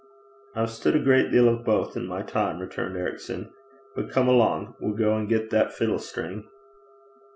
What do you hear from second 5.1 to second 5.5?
and